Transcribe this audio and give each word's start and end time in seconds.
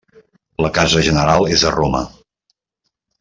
La 0.65 0.71
casa 0.77 1.03
general 1.09 1.45
és 1.57 1.65
a 1.65 1.73
Roma. 1.77 2.01